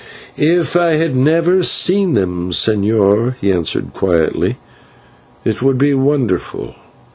"If 0.35 0.75
I 0.75 0.93
had 0.93 1.15
never 1.15 1.61
seen 1.61 2.15
them, 2.15 2.49
señor," 2.49 3.35
he 3.39 3.53
answered, 3.53 3.93
quietly, 3.93 4.57
"it 5.45 5.61
would 5.61 5.77
be 5.77 5.93
wonderful. 5.93 6.73